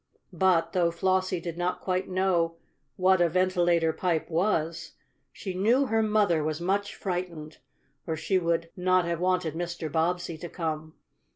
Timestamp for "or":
8.07-8.15